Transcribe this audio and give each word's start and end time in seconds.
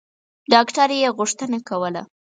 ډاکټر 0.53 0.89
یې 1.01 1.07
غوښتنه 1.17 1.57
کوله. 1.69 2.01